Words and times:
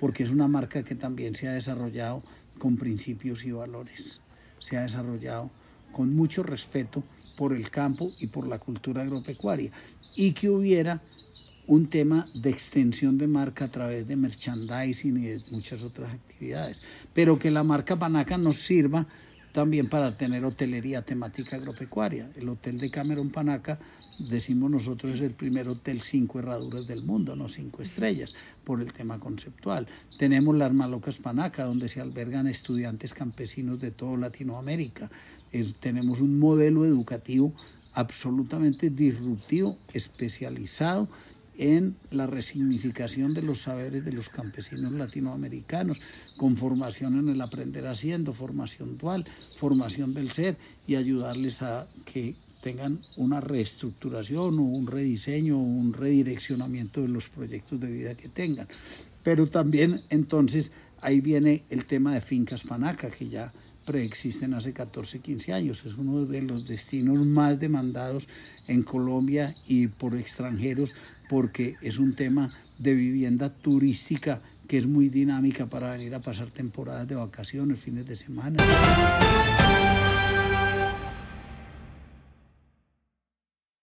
porque 0.00 0.22
es 0.22 0.30
una 0.30 0.48
marca 0.48 0.82
que 0.82 0.94
también 0.94 1.34
se 1.34 1.48
ha 1.48 1.52
desarrollado 1.52 2.22
con 2.58 2.76
principios 2.76 3.44
y 3.44 3.52
valores, 3.52 4.20
se 4.58 4.76
ha 4.76 4.82
desarrollado 4.82 5.50
con 5.92 6.14
mucho 6.14 6.42
respeto 6.42 7.02
por 7.36 7.52
el 7.52 7.70
campo 7.70 8.10
y 8.20 8.28
por 8.28 8.46
la 8.46 8.58
cultura 8.58 9.02
agropecuaria, 9.02 9.70
y 10.14 10.32
que 10.32 10.48
hubiera 10.48 11.02
un 11.66 11.88
tema 11.88 12.26
de 12.34 12.50
extensión 12.50 13.18
de 13.18 13.26
marca 13.26 13.64
a 13.64 13.70
través 13.70 14.06
de 14.06 14.16
merchandising 14.16 15.16
y 15.16 15.26
de 15.26 15.40
muchas 15.50 15.82
otras 15.82 16.12
actividades, 16.12 16.82
pero 17.12 17.38
que 17.38 17.50
la 17.50 17.64
marca 17.64 17.98
Panaca 17.98 18.38
nos 18.38 18.56
sirva 18.56 19.06
también 19.56 19.88
para 19.88 20.14
tener 20.14 20.44
hotelería 20.44 21.00
temática 21.00 21.56
agropecuaria. 21.56 22.28
El 22.36 22.50
hotel 22.50 22.76
de 22.76 22.90
Cameron 22.90 23.30
Panaca, 23.30 23.78
decimos 24.28 24.70
nosotros, 24.70 25.14
es 25.14 25.22
el 25.22 25.30
primer 25.30 25.66
hotel 25.66 26.02
cinco 26.02 26.40
herraduras 26.40 26.86
del 26.86 27.06
mundo, 27.06 27.34
no 27.34 27.48
cinco 27.48 27.80
estrellas, 27.80 28.34
por 28.64 28.82
el 28.82 28.92
tema 28.92 29.18
conceptual. 29.18 29.86
Tenemos 30.18 30.54
las 30.56 30.74
Malocas 30.74 31.16
Panaca, 31.16 31.64
donde 31.64 31.88
se 31.88 32.02
albergan 32.02 32.48
estudiantes 32.48 33.14
campesinos 33.14 33.80
de 33.80 33.92
toda 33.92 34.18
Latinoamérica. 34.18 35.10
tenemos 35.80 36.20
un 36.20 36.38
modelo 36.38 36.84
educativo 36.84 37.54
absolutamente 37.94 38.90
disruptivo, 38.90 39.78
especializado 39.94 41.08
en 41.58 41.96
la 42.10 42.26
resignificación 42.26 43.34
de 43.34 43.42
los 43.42 43.62
saberes 43.62 44.04
de 44.04 44.12
los 44.12 44.28
campesinos 44.28 44.92
latinoamericanos, 44.92 46.00
con 46.36 46.56
formación 46.56 47.18
en 47.18 47.28
el 47.28 47.40
aprender 47.40 47.86
haciendo, 47.86 48.32
formación 48.32 48.98
dual, 48.98 49.24
formación 49.56 50.14
del 50.14 50.30
ser 50.30 50.56
y 50.86 50.96
ayudarles 50.96 51.62
a 51.62 51.86
que 52.04 52.34
tengan 52.62 52.98
una 53.16 53.40
reestructuración 53.40 54.58
o 54.58 54.62
un 54.62 54.86
rediseño 54.86 55.56
o 55.56 55.62
un 55.62 55.92
redireccionamiento 55.92 57.02
de 57.02 57.08
los 57.08 57.28
proyectos 57.28 57.78
de 57.80 57.90
vida 57.90 58.14
que 58.14 58.28
tengan. 58.28 58.66
Pero 59.22 59.46
también 59.46 60.00
entonces 60.10 60.70
ahí 61.00 61.20
viene 61.20 61.62
el 61.70 61.84
tema 61.84 62.14
de 62.14 62.20
fincas 62.20 62.62
panaca, 62.62 63.10
que 63.10 63.28
ya 63.28 63.52
preexisten 63.84 64.54
hace 64.54 64.72
14, 64.72 65.20
15 65.20 65.52
años. 65.52 65.84
Es 65.86 65.96
uno 65.96 66.26
de 66.26 66.42
los 66.42 66.66
destinos 66.66 67.24
más 67.26 67.58
demandados 67.58 68.28
en 68.66 68.82
Colombia 68.82 69.54
y 69.66 69.86
por 69.86 70.16
extranjeros 70.16 70.94
porque 71.28 71.76
es 71.80 71.98
un 71.98 72.14
tema 72.14 72.52
de 72.78 72.94
vivienda 72.94 73.48
turística 73.48 74.42
que 74.68 74.78
es 74.78 74.86
muy 74.86 75.08
dinámica 75.08 75.66
para 75.66 75.90
venir 75.92 76.14
a 76.14 76.20
pasar 76.20 76.50
temporadas 76.50 77.06
de 77.06 77.14
vacaciones, 77.14 77.78
fines 77.78 78.06
de 78.06 78.16
semana. 78.16 78.62